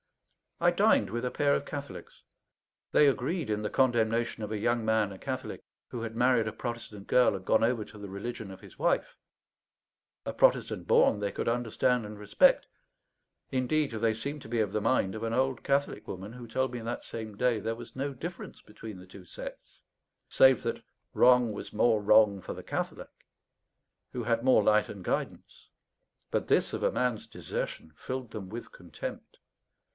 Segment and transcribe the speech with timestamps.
[0.59, 2.23] I dined with a pair of Catholics.
[2.91, 6.51] They agreed in the condemnation of a young man, a Catholic, who had married a
[6.53, 9.15] Protestant girl and gone over to the religion of his wife.
[10.25, 12.67] A Protestant born they could understand and respect:
[13.51, 16.73] indeed, they seemed to be of the mind of an old Catholic woman, who told
[16.73, 19.79] me that same day there was no difference between the two sects,
[20.29, 20.83] save that
[21.13, 23.09] "wrong was more wrong for the Catholic,"
[24.13, 25.69] who had more light and guidance;
[26.31, 29.37] but this of a man's desertion filled them with contempt.